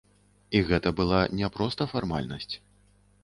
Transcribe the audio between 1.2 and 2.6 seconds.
не проста фармальнасць.